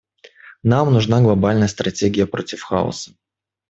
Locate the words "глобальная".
1.21-1.67